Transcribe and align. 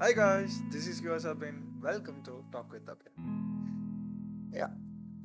Hi 0.00 0.12
guys, 0.12 0.52
this 0.72 0.84
is 0.88 1.04
your 1.04 1.28
Abin 1.28 1.80
welcome 1.80 2.14
to 2.28 2.42
talk 2.54 2.70
with 2.74 2.90
Abin 2.90 3.12
Yeah. 4.56 4.70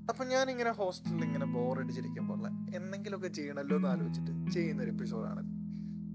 അപ്പം 0.09 0.49
ഇങ്ങനെ 0.49 0.71
ഹോസ്റ്റലിൽ 0.71 1.23
ഇങ്ങനെ 1.23 1.45
ബോറടിച്ചിരിക്കുമ്പോൾ 1.45 2.47
എന്തെങ്കിലുമൊക്കെ 2.75 3.27
ചെയ്യണമല്ലോ 3.27 3.75
എന്ന് 3.75 3.87
ആലോചിച്ചിട്ട് 3.87 4.51
ചെയ്യുന്നൊരു 4.51 4.89
എപ്പിസോഡാണ് 4.89 5.43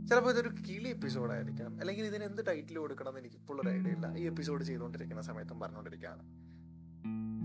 ചിലപ്പോൾ 0.09 0.31
ഇതൊരു 0.31 0.49
കിളി 0.49 0.89
എപ്പിസോഡായിരിക്കാം 0.89 1.81
അല്ലെങ്കിൽ 1.81 2.05
ഇതിന് 2.05 2.25
എന്ത് 2.25 2.43
ടൈറ്റിൽ 2.47 2.79
കൊടുക്കണം 2.79 3.09
എന്ന് 3.09 3.21
എനിക്ക് 3.21 3.37
ഇപ്പോൾ 3.37 3.61
ഒരു 3.61 3.69
ഐഡിയ 3.69 3.91
ഇല്ല. 3.91 4.17
ഈ 4.17 4.23
എപ്പിസോഡ് 4.23 4.65
ചെയ്തുകൊണ്ടിരിക്കുന്ന 4.65 5.23
സമയത്തും 5.23 5.61
പറഞ്ഞുകൊണ്ടിരിക്കുകയാണ് 5.61 6.23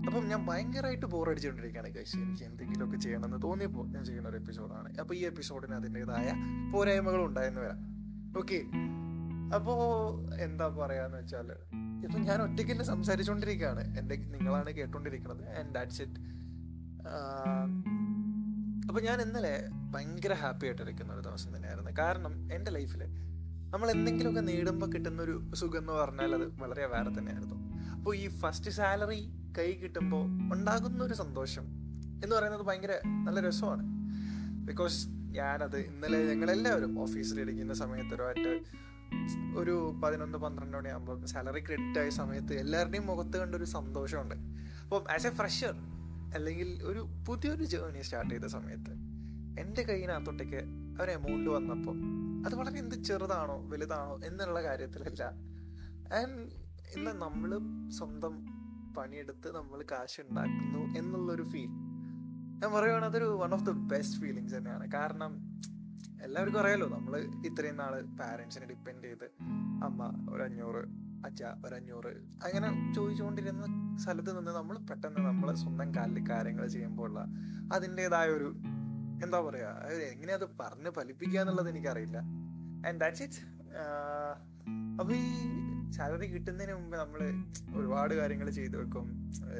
അപ്പം 0.06 0.28
ഞാൻ 0.28 0.46
ഭയങ്കരമായിട്ട് 0.46 1.06
ബോറടിച്ചുകൊണ്ടിരിക്കുകയാണ് 1.06 1.94
കഴിച്ച് 1.96 2.16
എനിക്ക് 2.16 2.44
എന്തെങ്കിലുമൊക്കെ 2.44 2.96
ചെയ്യണമെന്ന് 2.96 3.42
തോന്നിയപ്പോൾ 3.42 3.86
ഞാൻ 3.86 4.04
ചെയ്യുന്ന 4.04 4.28
ഒരു 4.28 4.36
എപ്പിസോഡാണ് 4.36 4.98
അപ്പോൾ 5.00 5.14
ഈ 5.14 5.24
എപ്പിസോഡിന് 5.24 5.74
അതിന്റെതായ 5.74 6.34
പോരായ്മകളും 6.72 7.26
ഉണ്ടായെന്ന് 7.26 7.60
വരാം. 7.60 7.80
ഓക്കെ 8.38 8.66
അപ്പോൾ 9.52 10.34
എന്താ 10.34 10.68
പറയാന്ന് 10.68 11.18
വെച്ചാൽ 11.18 11.50
ഇപ്പൊ 12.04 12.18
ഞാൻ 12.18 12.42
ഒറ്റയ്ക്ക് 12.42 12.72
തന്നെ 12.72 12.84
സംസാരിച്ചുകൊണ്ടിരിക്കുകയാണ് 12.84 13.98
എന്റെ 13.98 14.16
നിങ്ങളാണ് 14.16 14.70
കേട്ടോണ്ടിരിക്കുന്നത് 14.70 15.48
ആൻഡ് 15.48 15.74
ദാറ്റ്സ് 15.74 16.02
ഇറ്റ് 16.02 16.20
അപ്പോൾ 18.88 19.00
ഞാൻ 19.00 19.20
ഇന്നലെ 19.20 19.70
ഭയങ്കര 19.90 20.32
ഹാപ്പി 20.32 20.66
ആയിട്ടിരിക്കുന്ന 20.66 21.12
ഒരു 21.12 21.20
ദിവസം 21.20 21.56
തന്നെയായിരുന്നു. 21.56 21.90
കാരണം 21.98 22.52
എന്റെ 22.52 22.70
ലൈഫിൽ 22.70 23.02
നമ്മൾ 23.72 23.90
എന്തെങ്കിലുമൊക്കെ 23.90 24.40
നേടുമ്പോൾ 24.40 24.86
കിട്ടുന്ന 24.86 25.22
ഒരു 25.22 25.54
സുഖം 25.54 25.78
എന്ന് 25.78 25.92
പറഞ്ഞാൽ 25.92 26.34
അത് 26.34 26.46
വളരെ 26.62 26.86
വേറെ 26.86 27.10
തന്നെയായിരുന്നു. 27.18 27.56
അപ്പോൾ 27.96 28.16
ഈ 28.16 28.28
ഫസ്റ്റ് 28.28 28.70
സാലറി 28.70 29.32
കൈ 29.58 29.72
കിട്ടുമ്പോൾ 29.72 30.24
ഉണ്ടാകുന്ന 30.24 31.04
ഒരു 31.04 31.14
സന്തോഷം 31.14 31.64
എന്ന് 32.24 32.36
പറയുന്നത് 32.36 32.62
ഭയങ്കര 32.62 32.90
നല്ല 33.04 33.40
രസമാണ്. 33.40 33.84
ബിക്കോസ് 34.64 35.08
ഞാനത് 35.30 35.76
ഇന്നലെ 35.76 36.32
ഞങ്ങളെല്ലാവരും 36.32 37.00
ഓഫീസിൽ 37.00 37.40
ഇരിക്കുന്ന 37.40 37.74
സമയത്ത് 37.74 38.14
ഒരുമായിട്ട് 38.14 38.66
ഒരു 39.56 40.00
പതിനൊന്ന് 40.04 40.38
പന്ത്രണ്ട് 40.38 40.76
മണിയാകുമ്പോൾ 40.76 41.24
സാലറി 41.24 41.60
ക്രെഡിറ്റ് 41.60 41.98
ആയ 41.98 42.08
സമയത്ത് 42.08 42.54
എല്ലാവരുടെയും 42.54 43.06
മുഖത്ത് 43.06 43.36
കണ്ടൊരു 43.38 43.64
സന്തോഷമുണ്ട്. 43.64 44.34
അപ്പം 44.82 45.04
ആസ് 45.14 45.26
എ 45.26 45.30
ഫ്രഷർ 45.30 45.74
അല്ലെങ്കിൽ 46.34 46.82
ഒരു 46.82 47.08
പുതിയൊരു 47.26 47.64
ജേർണി 47.64 48.02
സ്റ്റാർട്ട് 48.02 48.34
ചെയ്ത 48.34 48.44
സമയത്ത് 48.44 48.92
എന്റെ 49.60 49.82
കയ്യിനകത്തോട്ടേക്ക് 49.82 50.60
അവർ 50.98 51.10
എമൗണ്ട് 51.10 51.50
വന്നപ്പോൾ 51.50 51.96
അത് 52.46 52.54
വളരെ 52.54 52.78
എന്ത് 52.78 52.94
ചെറുതാണോ 52.94 53.68
വലുതാണോ 53.68 54.20
എന്നുള്ള 54.24 54.62
കാര്യത്തിലല്ല. 54.62 55.22
ആൻഡ് 56.14 56.64
ഇന്ന് 56.96 57.10
നമ്മൾ 57.10 57.50
സ്വന്തം 57.90 58.34
പണിയെടുത്ത് 58.94 59.56
നമ്മൾ 59.56 59.84
കാശ് 59.92 60.20
ഉണ്ടാക്കുന്നു 60.20 60.98
എന്നുള്ളൊരു 60.98 61.42
ഫീൽ 61.42 61.70
ഞാൻ 62.60 62.72
പറയുകയാണെങ്കിൽ 62.72 63.06
അതൊരു 63.06 63.24
one 63.24 63.54
of 63.54 63.66
the 63.66 63.70
best 63.70 64.20
feelings 64.20 64.54
തന്നെയാണ്. 64.54 64.92
കാരണം 64.92 65.32
എല്ലാവർക്കും 66.24 66.60
അറിയാലോ 66.60 66.86
നമ്മൾ 66.88 67.14
ഇത്രയും 67.44 67.76
നാൾ 67.76 67.94
പാരൻസിനെ 68.20 68.66
ഡിപ്പെൻഡ് 68.66 69.04
ചെയ്ത് 69.04 69.26
അമ്മ 69.84 70.08
ഒരു 70.70 70.82
അച്ഛ 71.24 71.42
ഒരു 71.66 71.74
അഞ്ഞൂറ് 71.74 72.12
അങ്ങനെ 72.44 72.68
ചോദിച്ചുകൊണ്ടിരുന്ന 72.94 73.66
സ്ഥലത്ത് 73.96 74.32
നിന്ന് 74.38 74.50
നമ്മൾ 74.50 74.76
പെട്ടെന്ന് 74.90 75.20
നമ്മൾ 75.20 75.48
സ്വന്തം 75.54 75.90
കാലിൽ 75.94 76.24
കാര്യങ്ങൾ 76.30 76.64
ചെയ്യുമ്പോൾ 76.66 77.06
ഉള്ള 77.08 77.20
അതിന്റെതായ 77.74 78.28
ഒരു 78.30 78.48
എന്താ 79.24 79.38
പറയാ 79.40 79.70
എങ്ങനെ 80.12 80.32
അത് 80.32 80.46
പറഞ്ഞ് 80.60 80.90
ഫലിപ്പിക്കുക 80.90 81.40
എന്നുള്ളത് 81.40 81.70
എനിക്കറിയില്ല 81.70 82.18
ആൻഡ് 82.88 82.98
ദാറ്റ്സ് 83.00 83.22
ഇറ്റ് 83.22 83.40
അപ്പൊ 85.00 85.12
ഈ 85.14 85.28
സാലറി 85.96 86.26
കിട്ടുന്നതിന് 86.26 86.74
മുമ്പ് 86.78 86.96
നമ്മൾ 86.96 87.20
ഒരുപാട് 87.78 88.14
കാര്യങ്ങൾ 88.14 88.48
ചെയ്തു 88.50 88.76
വെക്കും. 88.76 89.06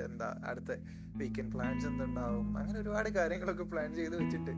എന്താ 0.07 0.29
അടുത്ത 0.51 0.73
വീക്കെൻഡ് 1.21 1.53
പ്ലാൻസ് 1.53 1.87
എന്തുണ്ടാവും? 1.87 2.47
അങ്ങനെ 2.59 2.79
ഒരുപാട് 2.81 3.09
കാര്യങ്ങളൊക്കെ 3.09 3.67
പ്ലാൻ 3.73 3.95
ചെയ്ത് 3.95 4.17
വെച്ചിട്ട്. 4.23 4.55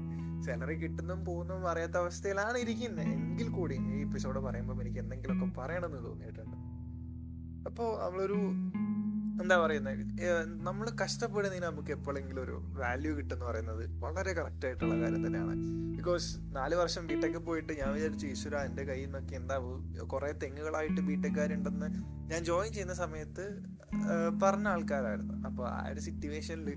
സാലറി 0.47 0.75
കിട്ടുന്നതും 0.75 1.25
പോകുന്നതും 1.25 1.69
അറിയാത്ത 1.71 1.97
അവസ്ഥയിലാണ് 1.97 2.59
ഇരിക്കുന്നത് 2.59 3.09
എങ്കിൽ 3.17 3.49
കൂടി 3.59 3.77
ഈ 3.95 4.01
എപ്പിസോഡ് 4.01 4.39
പറയുമ്പോൾ 4.39 4.81
എനിക്ക് 4.85 5.01
എന്തെങ്കിലുമൊക്കെ 5.05 5.61
പറയണമെന്ന് 5.61 6.03
തോന്നിയിട്ടുണ്ട്. 6.09 6.57
അപ്പോൾ 7.69 7.89
നമ്മളൊരു 8.05 8.39
എന്താ 9.43 9.57
പറയുന്നത് 9.63 10.03
നമ്മൾ 10.67 10.87
കഷ്ടപ്പെടുന്നതിന് 11.03 11.65
നമുക്ക് 11.65 11.93
എപ്പോഴെങ്കിലും 11.97 12.41
ഒരു 12.43 12.57
വാല്യൂ 12.81 13.11
കിട്ടുന്ന 13.17 13.43
പറയുന്നത് 13.45 13.83
വളരെ 14.05 14.33
കറക്റ്റ് 14.33 14.67
ആയിട്ടുള്ള 14.67 14.95
കാര്യം 15.03 15.23
തന്നെയാണ്. 15.27 15.55
ബിക്കോസ് 15.97 16.29
നാല് 16.57 16.75
വർഷം 16.81 17.03
ബിടെക്ക് 17.07 17.41
പോയിട്ട് 17.49 17.73
ഞാൻ 17.81 17.89
വിചാരിച്ചു 17.97 18.27
ഈശ്വര 18.27 18.57
എന്റെ 18.69 18.83
കയ്യിൽ 18.91 19.07
നിന്നൊക്കെ 19.07 19.35
എന്താ 19.35 19.57
കുറേ 20.13 20.31
തെങ്ങുകളായിട്ട് 20.43 21.01
ബിടെക്കാരുണ്ടെന്ന് 21.09 21.89
ഞാൻ 22.33 22.41
ജോയിൻ 22.45 22.71
ചെയ്യുന്ന 22.73 22.95
സമയത്ത് 22.95 23.45
പറഞ്ഞ 24.43 24.69
ആൾക്കാരായിരുന്നു. 24.69 25.35
അപ്പോൾ 25.49 25.67
ആ 25.69 25.83
ഒരു 25.93 26.01
സിറ്റുവേഷനിൽ 26.01 26.71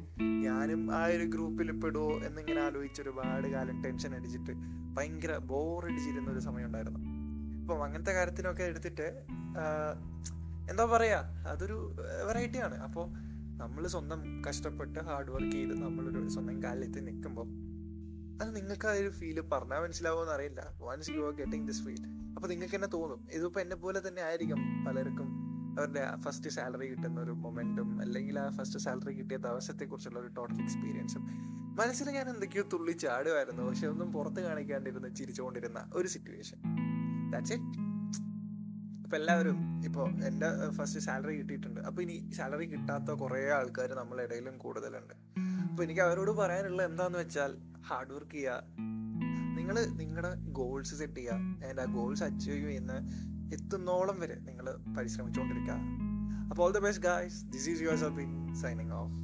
ഞാനും 0.48 0.82
ആ 1.00 1.02
ഒരു 1.16 1.26
ഗ്രൂപ്പിൽ 1.36 1.72
പെടുമോ 1.84 2.12
എന്നിങ്ങനെ 2.28 2.62
ആലോചിച്ച് 2.68 3.02
ഒരുപാട് 3.02 3.48
കാലം 3.56 3.78
ടെൻഷൻ 3.84 4.14
അടിച്ചിട്ട് 4.16 4.56
ഭയങ്കര 4.98 5.34
ബോറടിച്ചിരുന്ന 5.52 6.30
ഒരു 6.32 6.40
സമയം 6.40 6.68
ഉണ്ടായിരുന്നു. 6.70 7.02
അപ്പം 7.62 7.84
അങ്ങനത്തെ 7.86 8.12
കാര്യത്തിനൊക്കെ 8.12 8.64
എടുത്തിട്ട് 8.64 9.08
എന്താ 10.70 10.86
പറയാ 10.86 11.20
അതൊരു 11.48 11.96
വെറൈറ്റി 12.28 12.58
ആണ്. 12.58 12.76
അപ്പോൾ 12.76 13.08
നമ്മൾ 13.58 13.88
സ്വന്തം 13.88 14.42
കഷ്ടപ്പെട്ട് 14.50 15.00
ഹാർഡ് 15.00 15.32
വർക്ക് 15.32 15.52
ചെയ്ത് 15.52 15.82
നമ്മളൊരു 15.82 16.28
സ്വന്തം 16.28 16.64
കാലിലെത്തി 16.64 17.00
നിൽക്കുമ്പോൾ 17.00 17.48
അത് 18.44 18.56
നിങ്ങൾക്ക് 18.56 18.88
ആ 18.88 18.92
ഒരു 18.92 19.10
ഫീൽ 19.10 19.42
പറഞ്ഞാൽ 19.42 19.80
മനസ്സിലാവുമെന്ന് 19.80 20.34
അറിയില്ല. 20.34 20.74
Once 20.80 21.12
you 21.12 21.22
are 21.26 21.32
getting 21.32 21.68
this 21.68 21.84
feel 21.84 22.04
അപ്പോൾ 22.36 22.48
നിങ്ങൾക്ക് 22.48 22.76
തന്നെ. 22.76 22.88
തോന്നും 22.88 23.28
ഇതിപ്പോ 23.32 23.62
എന്നെ 23.62 23.76
പോലെ 23.76 24.08
തന്നെ 24.08 24.22
ആയിരിക്കും 24.22 24.86
പലർക്കും 24.86 25.50
അവരുടെ 25.80 26.04
ഫസ്റ്റ് 26.18 26.50
സാലറി 26.50 26.88
കിട്ടുന്ന 26.88 27.22
ഒരു 27.22 27.32
മൊമെന്റും 27.32 28.02
അല്ലെങ്കിൽ 28.02 28.40
ആ 28.40 28.50
ഫസ്റ്റ് 28.50 28.80
സാലറി 28.80 29.14
കിട്ടിയ 29.14 29.38
ദിവസത്തെ 29.38 29.86
കുറിച്ചുള്ള 29.86 30.20
ഒരു 30.20 30.28
ടോട്ടൽ 30.28 30.62
എക്സ്പീരിയൻസും 30.62 31.26
മനസ്സിൽ 31.76 32.10
ഞാൻ 32.10 32.30
എന്തൊക്കെയോ 32.30 32.64
തുള്ളി 32.74 32.92
ചാടുമായിരുന്നു 32.92 33.64
പക്ഷെ 33.64 33.88
ഒന്നും 33.88 34.14
പുറത്ത് 34.14 34.42
കാണിക്കാണ്ടിരുന്ന് 34.42 35.16
ചിരിച്ചുകൊണ്ടിരുന്ന 35.16 35.92
ഒരു 35.94 36.08
സിറ്റുവേഷൻ 36.08 36.58
ദാറ്റ്സ് 37.32 37.54
ഇറ്റ് 37.54 37.89
ഇപ്പൊ 39.10 39.18
എല്ലാവരും 39.18 39.84
ഇപ്പോൾ 39.88 40.08
എന്റെ 40.28 40.48
ഫസ്റ്റ് 40.78 41.00
സാലറി 41.06 41.36
കിട്ടിയിട്ടുണ്ട്. 41.38 41.80
അപ്പോൾ 41.88 42.02
ഇനി 42.02 42.16
സാലറി 42.38 42.66
കിട്ടാത്ത 42.74 43.12
കുറേ 43.22 43.40
ആൾക്കാർ 43.56 43.90
നമ്മളെ 44.00 44.24
ഇടയിലും 44.24 44.58
കൂടുതലുണ്ട്. 44.58 45.14
അപ്പോൾ 45.70 45.84
എനിക്ക് 45.84 46.02
അവരോട് 46.02 46.32
പറയാനുള്ള 46.32 46.82
എന്താന്ന് 46.84 47.18
വെച്ചാൽ 47.18 47.52
ഹാർഡ് 47.88 48.14
വർക്ക് 48.16 48.32
ചെയ്യുക 48.32 48.62
നിങ്ങൾ 49.58 49.76
നിങ്ങളുടെ 50.02 50.32
ഗോൾസ് 50.60 50.96
സെറ്റ് 51.02 51.16
ചെയ്യുക 51.16 51.66
ആൻഡ് 51.70 51.82
ആ 51.82 51.88
ഗോൾസ് 51.98 52.24
അച്ചീവ് 52.24 52.60
ചെയ്യുന്ന 52.68 52.94
എത്തുന്നോളം 53.58 54.20
വരെ 54.20 54.38
നിങ്ങൾ 54.50 54.68
പരിശ്രമിച്ചുകൊണ്ടിരിക്കുക 54.98 55.80
അപ്പോൾ 56.50 56.64
all 56.66 56.74
the 56.78 56.84
best 56.88 57.04
guys 57.04 57.40
this 57.56 57.70
is 57.70 57.84
your 57.88 58.00
Sabin 58.06 58.54
signing 58.62 58.92
off 58.92 59.18